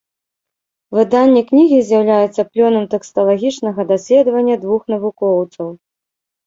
[0.97, 5.67] Выданне кнігі з'яўляецца плёнам тэксталагічнага даследавання двух навукоўцаў.